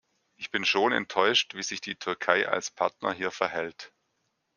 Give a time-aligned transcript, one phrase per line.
[0.35, 3.93] Ich bin schon enttäuscht, wie sich die Türkei als Partner hier verhält.